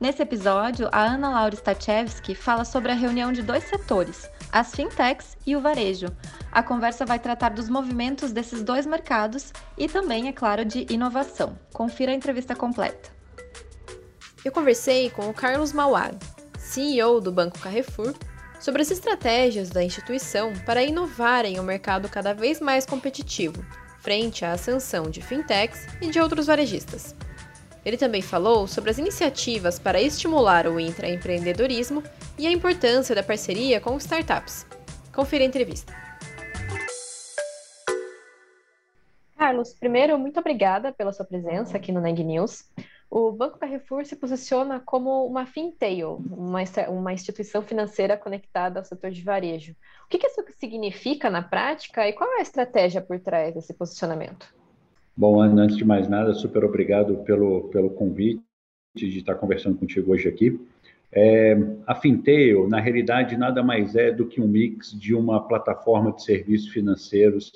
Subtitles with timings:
[0.00, 5.36] Nesse episódio, a Ana Laura Stachewski fala sobre a reunião de dois setores, as fintechs
[5.44, 6.06] e o varejo.
[6.52, 11.58] A conversa vai tratar dos movimentos desses dois mercados e também, é claro, de inovação.
[11.72, 13.10] Confira a entrevista completa.
[14.44, 16.14] Eu conversei com o Carlos Mauar,
[16.56, 18.14] CEO do Banco Carrefour,
[18.60, 23.64] sobre as estratégias da instituição para inovar em um mercado cada vez mais competitivo,
[23.98, 27.16] frente à ascensão de fintechs e de outros varejistas.
[27.84, 32.02] Ele também falou sobre as iniciativas para estimular o intraempreendedorismo
[32.38, 34.66] e a importância da parceria com startups.
[35.14, 35.92] Confira a entrevista.
[39.36, 42.64] Carlos, primeiro, muito obrigada pela sua presença aqui no Neg News.
[43.10, 49.10] O Banco Carrefour se posiciona como uma fintail, uma, uma instituição financeira conectada ao setor
[49.10, 49.74] de varejo.
[50.04, 54.57] O que isso significa na prática e qual é a estratégia por trás desse posicionamento?
[55.18, 58.40] Bom, Ana, antes de mais nada, super obrigado pelo, pelo convite
[58.94, 60.60] de estar conversando contigo hoje aqui.
[61.10, 66.12] É, a Fintail, na realidade, nada mais é do que um mix de uma plataforma
[66.12, 67.50] de serviços financeiros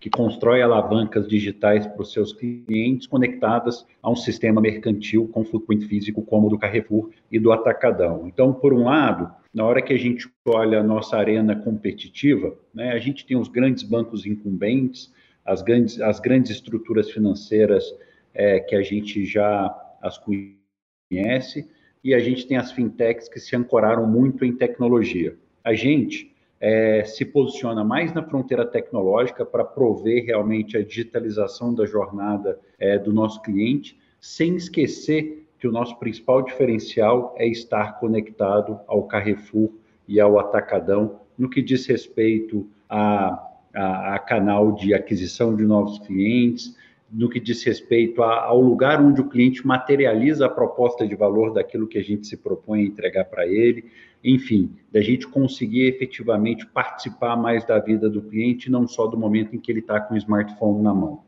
[0.00, 5.86] que constrói alavancas digitais para os seus clientes conectadas a um sistema mercantil com footprint
[5.86, 8.26] físico como o do Carrefour e do Atacadão.
[8.26, 12.90] Então, por um lado, na hora que a gente olha a nossa arena competitiva, né,
[12.90, 15.12] a gente tem os grandes bancos incumbentes,
[15.44, 17.84] as grandes, as grandes estruturas financeiras
[18.32, 21.68] é, que a gente já as conhece,
[22.02, 25.36] e a gente tem as fintechs que se ancoraram muito em tecnologia.
[25.62, 31.86] A gente é, se posiciona mais na fronteira tecnológica para prover realmente a digitalização da
[31.86, 38.78] jornada é, do nosso cliente, sem esquecer que o nosso principal diferencial é estar conectado
[38.86, 39.70] ao Carrefour
[40.06, 45.98] e ao Atacadão no que diz respeito a a, a canal de aquisição de novos
[46.00, 46.76] clientes,
[47.10, 51.52] no que diz respeito a, ao lugar onde o cliente materializa a proposta de valor
[51.52, 53.84] daquilo que a gente se propõe a entregar para ele,
[54.22, 59.54] enfim, da gente conseguir efetivamente participar mais da vida do cliente, não só do momento
[59.54, 61.22] em que ele está com o smartphone na mão.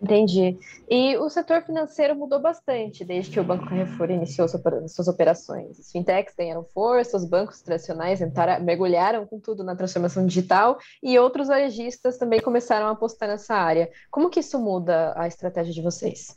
[0.00, 0.58] Entendi.
[0.88, 5.80] E o setor financeiro mudou bastante desde que o Banco Carrefour iniciou suas operações.
[5.80, 11.18] As fintechs ganharam força, os bancos tradicionais entraram, mergulharam com tudo na transformação digital e
[11.18, 13.88] outros varejistas também começaram a apostar nessa área.
[14.10, 16.36] Como que isso muda a estratégia de vocês?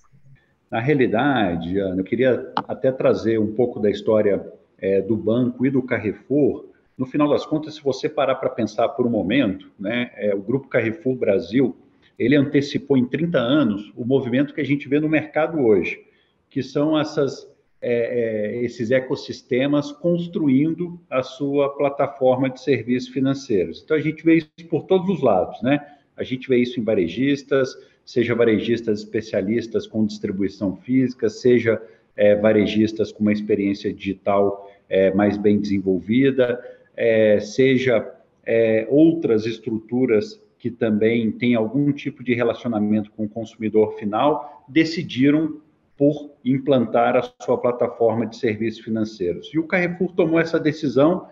[0.72, 5.70] Na realidade, Ana, eu queria até trazer um pouco da história é, do banco e
[5.70, 6.70] do Carrefour.
[6.98, 10.42] No final das contas, se você parar para pensar por um momento, né, é, o
[10.42, 11.76] Grupo Carrefour Brasil
[12.20, 16.04] ele antecipou em 30 anos o movimento que a gente vê no mercado hoje,
[16.50, 17.50] que são essas,
[17.82, 23.82] é, é, esses ecossistemas construindo a sua plataforma de serviços financeiros.
[23.82, 25.80] Então, a gente vê isso por todos os lados, né?
[26.18, 31.82] A gente vê isso em varejistas, seja varejistas especialistas com distribuição física, seja
[32.18, 36.60] é, varejistas com uma experiência digital é, mais bem desenvolvida,
[36.98, 38.14] é, seja
[38.46, 45.62] é, outras estruturas que também têm algum tipo de relacionamento com o consumidor final, decidiram
[45.98, 49.50] por implantar a sua plataforma de serviços financeiros.
[49.54, 51.28] E o Carrefour tomou essa decisão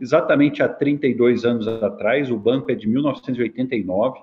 [0.00, 4.20] exatamente há 32 anos atrás, o banco é de 1989.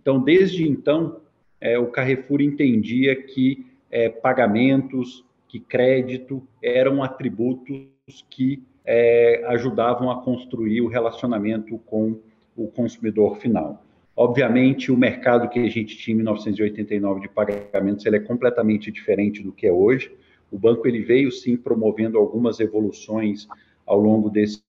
[0.00, 1.20] Então, desde então,
[1.60, 7.86] é, o Carrefour entendia que é, pagamentos, que crédito eram atributos
[8.30, 12.18] que é, ajudavam a construir o relacionamento com
[12.56, 13.84] o consumidor final.
[14.14, 19.42] Obviamente, o mercado que a gente tinha em 1989 de pagamentos ele é completamente diferente
[19.42, 20.14] do que é hoje.
[20.50, 23.48] O banco ele veio sim promovendo algumas evoluções
[23.86, 24.62] ao longo desses,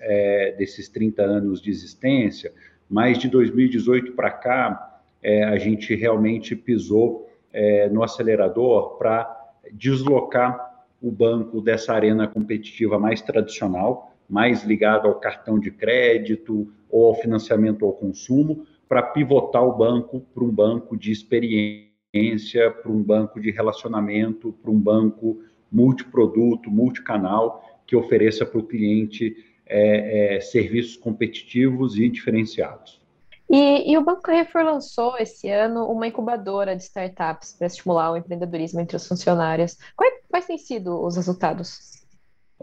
[0.00, 2.52] é, desses 30 anos de existência,
[2.88, 10.86] mas de 2018 para cá, é, a gente realmente pisou é, no acelerador para deslocar
[11.02, 17.14] o banco dessa arena competitiva mais tradicional, mais ligado ao cartão de crédito ou ao
[17.14, 23.40] financiamento ao consumo, para pivotar o banco para um banco de experiência, para um banco
[23.40, 29.36] de relacionamento, para um banco multiproduto, multicanal, que ofereça para o cliente
[29.66, 33.02] é, é, serviços competitivos e diferenciados.
[33.50, 38.16] E, e, o Banco Carrefour lançou esse ano uma incubadora de startups para estimular o
[38.16, 39.76] empreendedorismo entre os funcionários.
[39.94, 42.03] Quais, quais têm sido os resultados?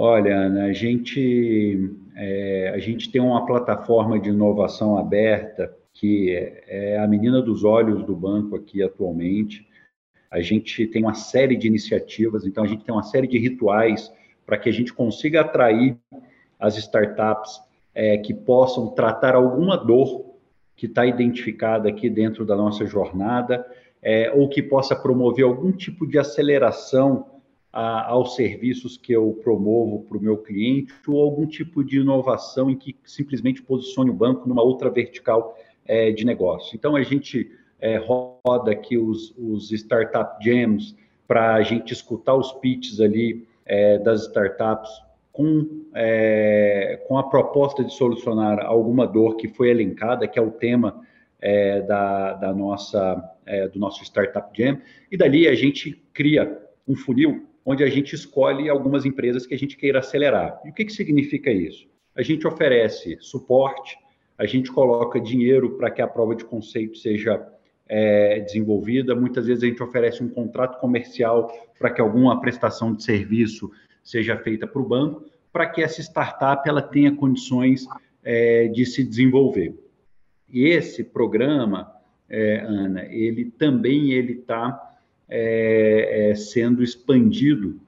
[0.03, 6.31] Olha, Ana, a gente, é, a gente tem uma plataforma de inovação aberta que
[6.67, 9.67] é a menina dos olhos do banco aqui atualmente.
[10.31, 14.11] A gente tem uma série de iniciativas, então a gente tem uma série de rituais
[14.43, 15.95] para que a gente consiga atrair
[16.59, 17.61] as startups
[17.93, 20.33] é, que possam tratar alguma dor
[20.75, 23.63] que está identificada aqui dentro da nossa jornada,
[24.01, 27.30] é, ou que possa promover algum tipo de aceleração
[27.71, 32.69] a, aos serviços que eu promovo para o meu cliente, ou algum tipo de inovação
[32.69, 36.75] em que simplesmente posicione o banco numa outra vertical é, de negócio.
[36.75, 40.95] Então, a gente é, roda aqui os, os Startup Jams
[41.27, 44.91] para a gente escutar os pitches ali é, das startups
[45.31, 50.51] com, é, com a proposta de solucionar alguma dor que foi elencada, que é o
[50.51, 51.01] tema
[51.39, 54.79] é, da, da, nossa, é, do nosso Startup Jam,
[55.09, 59.57] e dali a gente cria um funil onde a gente escolhe algumas empresas que a
[59.57, 60.59] gente queira acelerar.
[60.65, 61.87] E o que, que significa isso?
[62.15, 63.97] A gente oferece suporte,
[64.37, 67.45] a gente coloca dinheiro para que a prova de conceito seja
[67.87, 73.03] é, desenvolvida, muitas vezes a gente oferece um contrato comercial para que alguma prestação de
[73.03, 73.69] serviço
[74.03, 77.85] seja feita para o banco, para que essa startup ela tenha condições
[78.23, 79.75] é, de se desenvolver.
[80.49, 81.91] E esse programa,
[82.29, 84.90] é, Ana, ele também ele está
[85.31, 87.79] é, é, sendo expandido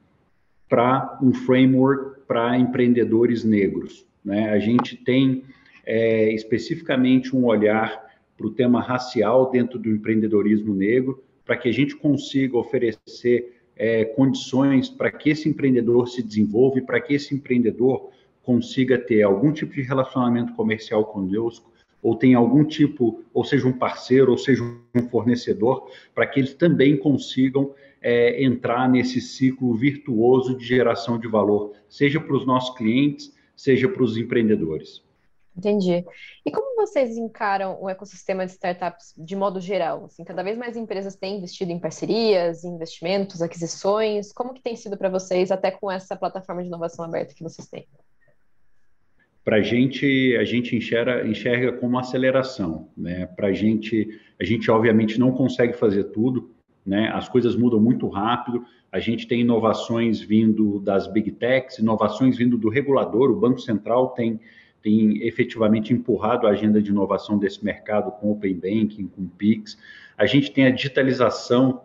[0.70, 4.08] para um framework para empreendedores negros.
[4.24, 4.50] Né?
[4.50, 5.44] A gente tem
[5.86, 8.02] é, especificamente um olhar
[8.38, 14.06] para o tema racial dentro do empreendedorismo negro, para que a gente consiga oferecer é,
[14.06, 18.10] condições para que esse empreendedor se desenvolva e para que esse empreendedor
[18.42, 21.73] consiga ter algum tipo de relacionamento comercial conosco,
[22.04, 26.54] ou tenha algum tipo, ou seja um parceiro, ou seja um fornecedor, para que eles
[26.54, 32.76] também consigam é, entrar nesse ciclo virtuoso de geração de valor, seja para os nossos
[32.76, 35.02] clientes, seja para os empreendedores.
[35.56, 36.04] Entendi.
[36.44, 40.06] E como vocês encaram o ecossistema de startups de modo geral?
[40.06, 44.34] Assim, cada vez mais empresas têm investido em parcerias, investimentos, aquisições.
[44.34, 47.68] Como que tem sido para vocês, até com essa plataforma de inovação aberta que vocês
[47.68, 47.88] têm?
[49.44, 52.90] Para a gente, a gente enxerga, enxerga como aceleração.
[52.96, 53.26] Né?
[53.26, 56.52] Para a gente, a gente obviamente não consegue fazer tudo,
[56.86, 57.10] né?
[57.14, 62.58] as coisas mudam muito rápido, a gente tem inovações vindo das big techs, inovações vindo
[62.58, 64.40] do regulador, o Banco Central tem
[64.84, 69.78] tem efetivamente empurrado a agenda de inovação desse mercado com Open Banking, com PIX.
[70.18, 71.82] A gente tem a digitalização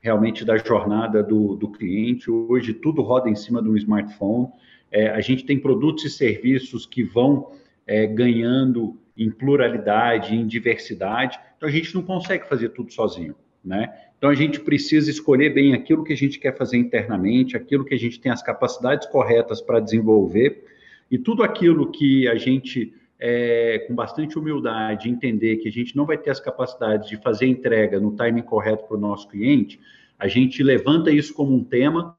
[0.00, 2.30] realmente da jornada do, do cliente.
[2.30, 4.48] Hoje, tudo roda em cima de um smartphone.
[4.90, 7.52] É, a gente tem produtos e serviços que vão
[7.86, 11.38] é, ganhando em pluralidade, em diversidade.
[11.56, 13.92] Então, a gente não consegue fazer tudo sozinho, né?
[14.16, 17.94] Então, a gente precisa escolher bem aquilo que a gente quer fazer internamente, aquilo que
[17.94, 20.64] a gente tem as capacidades corretas para desenvolver
[21.10, 26.04] e tudo aquilo que a gente, é, com bastante humildade, entender que a gente não
[26.04, 29.80] vai ter as capacidades de fazer entrega no timing correto para o nosso cliente,
[30.18, 32.17] a gente levanta isso como um tema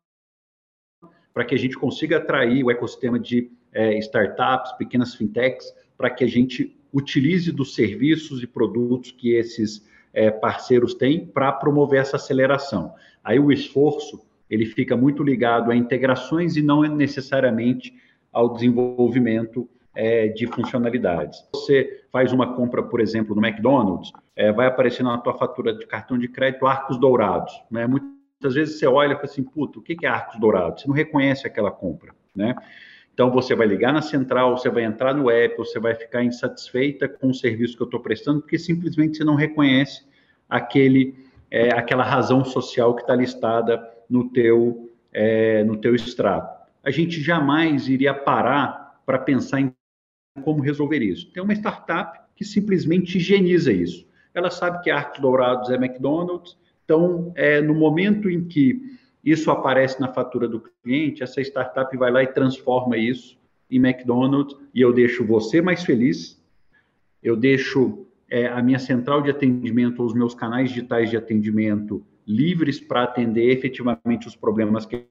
[1.33, 6.23] para que a gente consiga atrair o ecossistema de é, startups, pequenas fintechs, para que
[6.23, 12.15] a gente utilize dos serviços e produtos que esses é, parceiros têm para promover essa
[12.15, 12.93] aceleração.
[13.23, 17.93] Aí o esforço ele fica muito ligado a integrações e não necessariamente
[18.33, 21.47] ao desenvolvimento é, de funcionalidades.
[21.53, 25.85] Você faz uma compra, por exemplo, no McDonald's, é, vai aparecer na tua fatura de
[25.85, 27.53] cartão de crédito arcos dourados.
[27.69, 27.85] Né?
[28.41, 30.81] Muitas vezes você olha e fala assim, puto, o que é arcos dourados?
[30.81, 32.55] Você não reconhece aquela compra, né?
[33.13, 37.09] Então, você vai ligar na central, você vai entrar no app, você vai ficar insatisfeita
[37.09, 40.07] com o serviço que eu estou prestando, porque simplesmente você não reconhece
[40.47, 41.15] aquele,
[41.51, 47.21] é, aquela razão social que está listada no teu, é, no teu extrato a gente
[47.21, 49.73] jamais iria parar para pensar em
[50.43, 51.31] como resolver isso.
[51.31, 54.07] Tem uma startup que simplesmente higieniza isso.
[54.33, 56.57] Ela sabe que Arcos Dourados é McDonald's,
[56.89, 62.11] então, é, no momento em que isso aparece na fatura do cliente, essa startup vai
[62.11, 63.37] lá e transforma isso
[63.69, 66.43] em McDonald's e eu deixo você mais feliz,
[67.21, 72.79] eu deixo é, a minha central de atendimento, os meus canais digitais de atendimento livres
[72.79, 75.05] para atender efetivamente os problemas que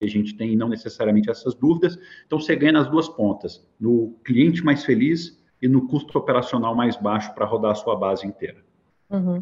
[0.00, 1.98] a gente tem e não necessariamente essas dúvidas.
[2.24, 6.96] Então, você ganha nas duas pontas, no cliente mais feliz e no custo operacional mais
[6.96, 8.65] baixo para rodar a sua base inteira.
[9.08, 9.40] Uhum.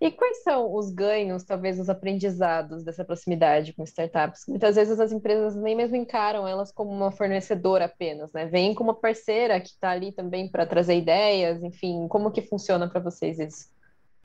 [0.00, 4.44] E quais são os ganhos, talvez os aprendizados dessa proximidade com startups?
[4.46, 8.46] Muitas vezes as empresas nem mesmo encaram elas como uma fornecedora apenas, né?
[8.46, 12.88] Vêm como uma parceira que está ali também para trazer ideias, enfim, como que funciona
[12.88, 13.70] para vocês isso?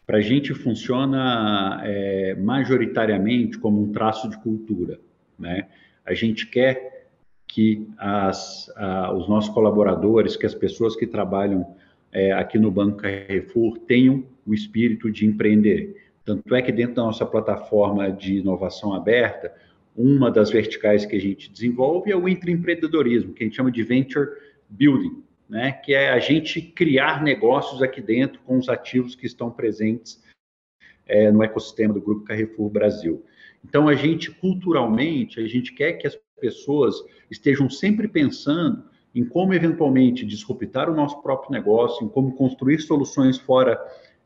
[0.05, 4.99] Para a gente funciona é, majoritariamente como um traço de cultura,
[5.39, 5.69] né?
[6.05, 7.07] A gente quer
[7.47, 11.75] que as, a, os nossos colaboradores, que as pessoas que trabalham
[12.11, 16.11] é, aqui no Banco Carrefour tenham o espírito de empreender.
[16.23, 19.53] Tanto é que dentro da nossa plataforma de inovação aberta,
[19.95, 23.83] uma das verticais que a gente desenvolve é o intraempreendedorismo, que a gente chama de
[23.83, 24.29] venture
[24.69, 25.71] building, né?
[25.71, 30.23] que é a gente criar negócios aqui dentro com os ativos que estão presentes
[31.07, 33.25] é, no ecossistema do Grupo Carrefour Brasil.
[33.63, 36.95] Então, a gente, culturalmente, a gente quer que as pessoas
[37.29, 38.83] estejam sempre pensando
[39.13, 43.79] em como eventualmente disruptar o nosso próprio negócio, em como construir soluções fora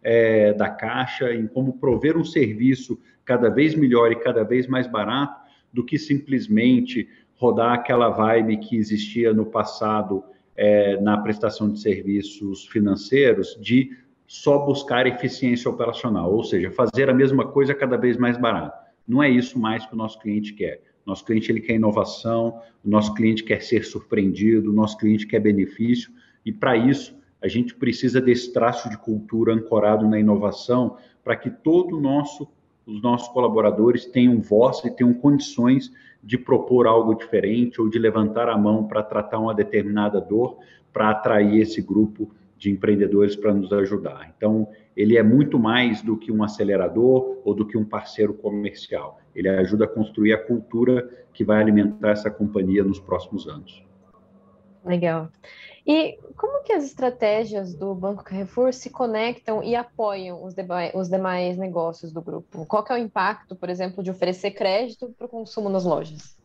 [0.06, 4.86] é, da caixa, em como prover um serviço cada vez melhor e cada vez mais
[4.86, 5.42] barato
[5.74, 10.24] do que simplesmente rodar aquela vibe que existia no passado
[10.56, 13.98] é, na prestação de serviços financeiros de
[14.28, 18.86] só buscar eficiência operacional, ou seja, fazer a mesma coisa cada vez mais barato.
[19.08, 20.82] Não é isso mais que o nosso cliente quer.
[21.04, 25.40] Nosso cliente ele quer inovação, o nosso cliente quer ser surpreendido, o nosso cliente quer
[25.40, 26.12] benefício,
[26.46, 31.52] e para isso a gente precisa desse traço de cultura ancorado na inovação para que
[31.52, 32.48] todo nosso
[32.88, 35.92] os nossos colaboradores tenham voz e tenham condições
[36.24, 40.58] de propor algo diferente ou de levantar a mão para tratar uma determinada dor,
[40.94, 44.32] para atrair esse grupo de empreendedores para nos ajudar.
[44.38, 49.20] Então, ele é muito mais do que um acelerador ou do que um parceiro comercial.
[49.36, 53.84] Ele ajuda a construir a cultura que vai alimentar essa companhia nos próximos anos.
[54.86, 55.30] Legal.
[55.86, 61.10] E como que as estratégias do Banco Carrefour se conectam e apoiam os, demais, os
[61.10, 62.66] demais negócios do grupo?
[62.66, 66.38] Qual que é o impacto, por exemplo, de oferecer crédito para o consumo nas lojas?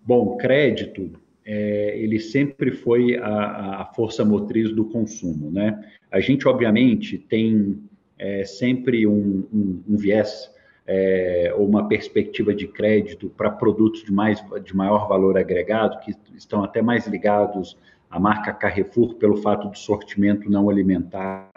[0.00, 1.12] Bom, crédito
[1.44, 5.82] é, ele sempre foi a, a, força motriz do consumo, né?
[6.10, 7.82] A gente, obviamente, tem
[8.18, 10.50] é, sempre um, um, um viés
[10.90, 16.14] é, ou uma perspectiva de crédito para produtos de, mais, de maior valor agregado, que
[16.34, 17.76] estão até mais ligados
[18.10, 21.50] à marca Carrefour, pelo fato do sortimento não alimentar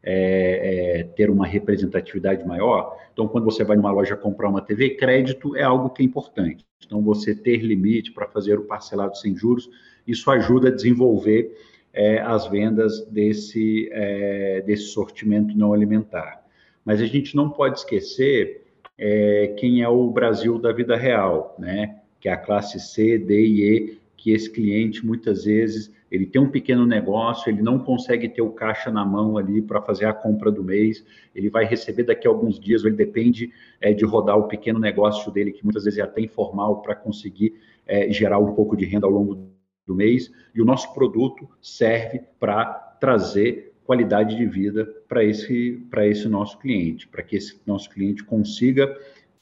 [0.00, 2.96] é, é, ter uma representatividade maior.
[3.12, 6.64] Então, quando você vai numa loja comprar uma TV, crédito é algo que é importante.
[6.86, 9.68] Então, você ter limite para fazer o parcelado sem juros,
[10.06, 11.52] isso ajuda a desenvolver
[11.92, 16.41] é, as vendas desse, é, desse sortimento não alimentar.
[16.84, 18.64] Mas a gente não pode esquecer
[18.98, 21.98] é, quem é o Brasil da vida real, né?
[22.20, 26.40] que é a classe C, D e E, que esse cliente muitas vezes ele tem
[26.40, 30.12] um pequeno negócio, ele não consegue ter o caixa na mão ali para fazer a
[30.12, 31.02] compra do mês,
[31.34, 35.32] ele vai receber daqui a alguns dias, ele depende é, de rodar o pequeno negócio
[35.32, 39.06] dele, que muitas vezes é até informal, para conseguir é, gerar um pouco de renda
[39.06, 39.50] ao longo
[39.86, 42.66] do mês, e o nosso produto serve para
[43.00, 48.98] trazer qualidade de vida para esse, esse nosso cliente, para que esse nosso cliente consiga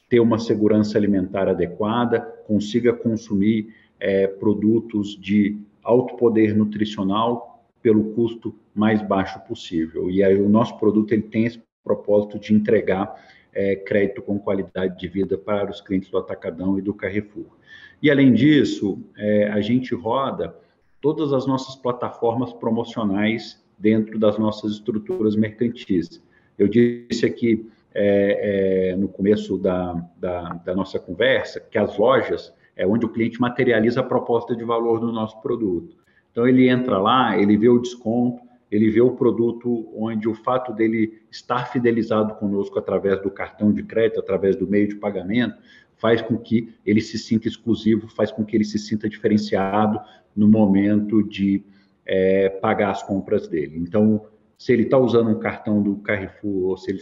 [0.08, 8.52] ter uma segurança alimentar adequada, consiga consumir é, produtos de alto poder nutricional pelo custo
[8.74, 10.10] mais baixo possível.
[10.10, 13.14] E aí o nosso produto ele tem esse propósito de entregar
[13.52, 17.56] é, crédito com qualidade de vida para os clientes do Atacadão e do Carrefour.
[18.02, 20.56] E além disso, é, a gente roda
[21.00, 26.22] todas as nossas plataformas promocionais dentro das nossas estruturas mercantis.
[26.58, 32.52] Eu disse aqui é, é no começo da, da, da nossa conversa que as lojas
[32.76, 35.96] é onde o cliente materializa a proposta de valor do nosso produto.
[36.30, 40.72] Então ele entra lá, ele vê o desconto, ele vê o produto onde o fato
[40.72, 45.56] dele estar fidelizado conosco através do cartão de crédito, através do meio de pagamento,
[45.96, 50.00] faz com que ele se sinta exclusivo, faz com que ele se sinta diferenciado
[50.34, 51.64] no momento de
[52.12, 53.78] é, pagar as compras dele.
[53.78, 54.26] Então,
[54.58, 57.00] se ele está usando um cartão do Carrefour ou se ele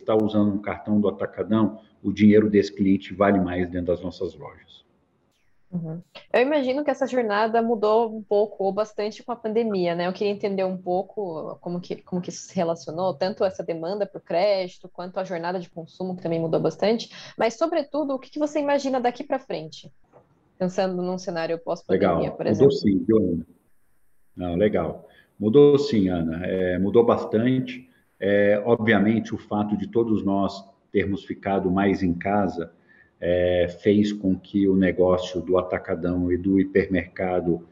[0.00, 4.34] está usando um cartão do Atacadão, o dinheiro desse cliente vale mais dentro das nossas
[4.34, 4.86] lojas.
[5.70, 6.00] Uhum.
[6.32, 10.06] Eu imagino que essa jornada mudou um pouco ou bastante com a pandemia, né?
[10.06, 14.06] Eu queria entender um pouco como que, como que isso se relacionou, tanto essa demanda
[14.06, 18.30] por crédito, quanto a jornada de consumo, que também mudou bastante, mas, sobretudo, o que,
[18.30, 19.92] que você imagina daqui para frente?
[20.58, 22.72] Pensando num cenário pós-pandemia, por exemplo.
[22.72, 23.56] Mudou sim, viu, Ana?
[24.36, 25.08] Não, legal.
[25.38, 26.44] Mudou sim, Ana.
[26.46, 27.88] É, mudou bastante.
[28.18, 32.72] É, obviamente, o fato de todos nós termos ficado mais em casa
[33.20, 37.66] é, fez com que o negócio do atacadão e do hipermercado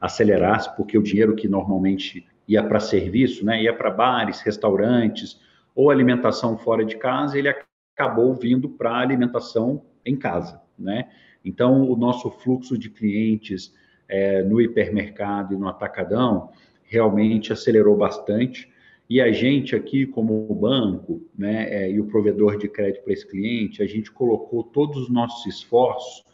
[0.00, 5.40] acelerasse, porque o dinheiro que normalmente ia para serviço, né, ia para bares, restaurantes,
[5.74, 7.48] ou alimentação fora de casa, ele
[7.96, 11.08] acabou vindo para alimentação em casa, né?
[11.44, 13.72] Então, o nosso fluxo de clientes
[14.12, 16.50] é, no hipermercado e no atacadão
[16.84, 18.70] realmente acelerou bastante.
[19.08, 23.26] E a gente aqui, como banco, né, é, e o provedor de crédito para esse
[23.26, 26.24] cliente, a gente colocou todos os nossos esforços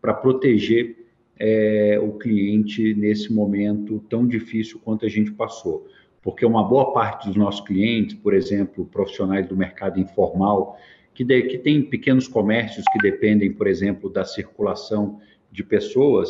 [0.00, 1.06] para proteger
[1.38, 5.86] é, o cliente nesse momento tão difícil quanto a gente passou.
[6.20, 10.76] Porque uma boa parte dos nossos clientes, por exemplo, profissionais do mercado informal,
[11.14, 15.20] que, de, que tem pequenos comércios que dependem, por exemplo, da circulação
[15.52, 16.28] de pessoas,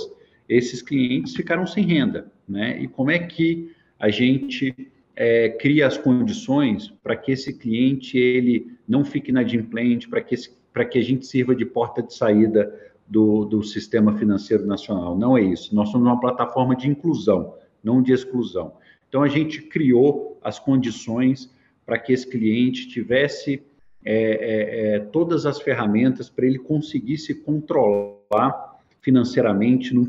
[0.48, 2.30] esses clientes ficaram sem renda.
[2.48, 2.80] Né?
[2.80, 4.74] E como é que a gente
[5.14, 10.36] é, cria as condições para que esse cliente ele não fique inadimplente, para que,
[10.72, 12.72] para que a gente sirva de porta de saída
[13.06, 15.18] do, do sistema financeiro nacional.
[15.18, 15.74] Não é isso.
[15.74, 18.74] Nós somos uma plataforma de inclusão, não de exclusão.
[19.08, 21.52] Então, a gente criou as condições
[21.84, 23.62] para que esse cliente tivesse
[24.04, 30.08] é, é, é, todas as ferramentas para ele conseguir se controlar financeiramente num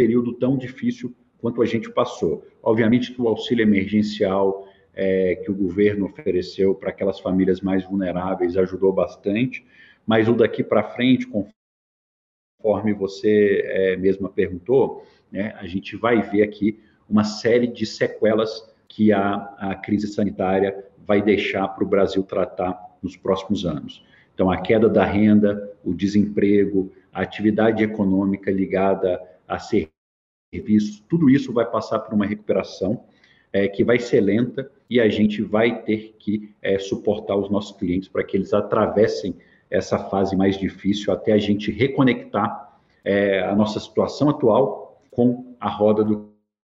[0.00, 2.42] período tão difícil quanto a gente passou.
[2.62, 8.56] Obviamente que o auxílio emergencial é, que o governo ofereceu para aquelas famílias mais vulneráveis
[8.56, 9.62] ajudou bastante,
[10.06, 16.44] mas o daqui para frente, conforme você é, mesma perguntou, né, a gente vai ver
[16.44, 22.22] aqui uma série de sequelas que a, a crise sanitária vai deixar para o Brasil
[22.22, 24.02] tratar nos próximos anos.
[24.34, 31.52] Então, a queda da renda, o desemprego, a atividade econômica ligada a serviços, tudo isso
[31.52, 33.04] vai passar por uma recuperação
[33.52, 37.76] é, que vai ser lenta e a gente vai ter que é, suportar os nossos
[37.76, 39.36] clientes para que eles atravessem
[39.68, 45.68] essa fase mais difícil até a gente reconectar é, a nossa situação atual com a
[45.68, 46.30] roda do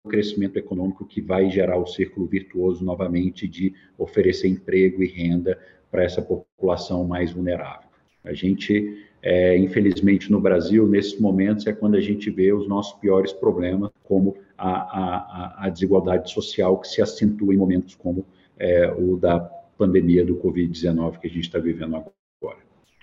[0.08, 5.60] crescimento econômico que vai gerar o círculo virtuoso novamente de oferecer emprego e renda
[5.92, 7.90] para essa população mais vulnerável.
[8.24, 12.98] A gente, é, infelizmente, no Brasil, nesses momentos é quando a gente vê os nossos
[12.98, 18.26] piores problemas, como a, a, a desigualdade social que se acentua em momentos como
[18.58, 19.38] é, o da
[19.78, 22.17] pandemia do Covid-19 que a gente está vivendo agora.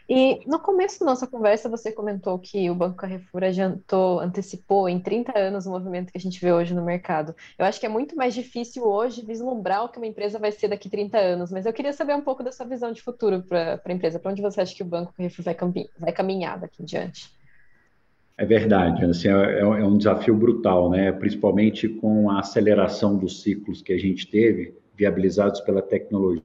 [0.09, 5.01] E no começo da nossa conversa, você comentou que o Banco Carrefour adiantou, antecipou em
[5.01, 7.35] 30 anos o movimento que a gente vê hoje no mercado.
[7.59, 10.69] Eu acho que é muito mais difícil hoje vislumbrar o que uma empresa vai ser
[10.69, 13.81] daqui 30 anos, mas eu queria saber um pouco da sua visão de futuro para
[13.83, 14.19] a empresa.
[14.19, 15.57] Para onde você acha que o Banco Carrefour vai,
[15.99, 17.33] vai caminhar daqui em diante?
[18.37, 21.13] É verdade, assim, é, é, é um desafio brutal, né?
[21.13, 26.45] principalmente com a aceleração dos ciclos que a gente teve, viabilizados pela tecnologia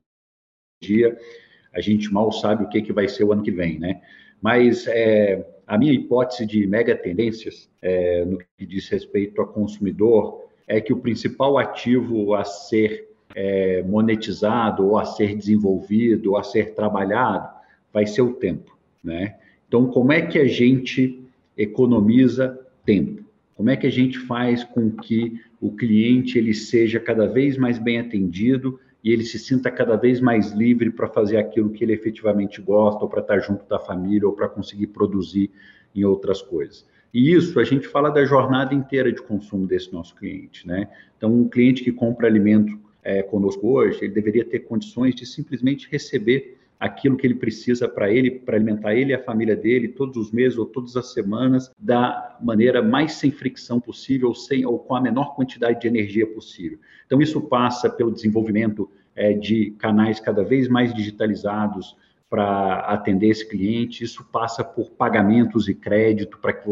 [1.74, 4.02] a gente mal sabe o que, que vai ser o ano que vem, né?
[4.42, 10.46] Mas é, a minha hipótese de mega tendências é, no que diz respeito ao consumidor
[10.68, 16.44] é que o principal ativo a ser é, monetizado ou a ser desenvolvido ou a
[16.44, 17.50] ser trabalhado
[17.94, 19.36] vai ser o tempo, né?
[19.68, 21.24] Então, como é que a gente
[21.56, 23.24] economiza tempo?
[23.56, 27.78] Como é que a gente faz com que o cliente ele seja cada vez mais
[27.78, 31.94] bem atendido e ele se sinta cada vez mais livre para fazer aquilo que ele
[31.94, 35.50] efetivamente gosta, ou para estar junto da família, ou para conseguir produzir
[35.96, 36.86] em outras coisas.
[37.14, 40.90] E isso a gente fala da jornada inteira de consumo desse nosso cliente, né?
[41.18, 45.88] Então, um cliente que compra alimento é, conosco hoje, ele deveria ter condições de simplesmente
[45.90, 50.16] receber aquilo que ele precisa para ele, para alimentar ele e a família dele todos
[50.16, 54.96] os meses ou todas as semanas, da maneira mais sem fricção possível, sem ou com
[54.96, 56.80] a menor quantidade de energia possível.
[57.06, 61.98] Então isso passa pelo desenvolvimento é, de canais cada vez mais digitalizados
[62.30, 64.04] para atender esse cliente.
[64.04, 66.70] Isso passa por pagamentos e crédito para que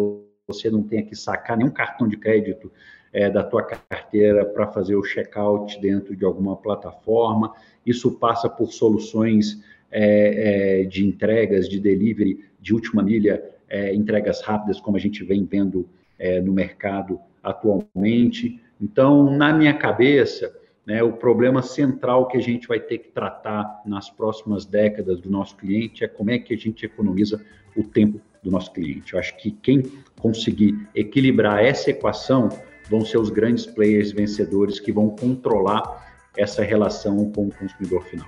[0.47, 2.71] você não tenha que sacar nenhum cartão de crédito
[3.11, 7.53] é, da tua carteira para fazer o checkout dentro de alguma plataforma.
[7.85, 14.41] Isso passa por soluções é, é, de entregas, de delivery, de última milha, é, entregas
[14.41, 18.61] rápidas, como a gente vem vendo é, no mercado atualmente.
[18.81, 20.53] Então, na minha cabeça,
[20.85, 25.29] né, o problema central que a gente vai ter que tratar nas próximas décadas do
[25.29, 27.43] nosso cliente é como é que a gente economiza
[27.75, 29.13] o tempo do nosso cliente.
[29.13, 29.83] Eu acho que quem
[30.19, 32.49] conseguir equilibrar essa equação
[32.89, 36.05] vão ser os grandes players vencedores que vão controlar
[36.37, 38.27] essa relação com o consumidor final.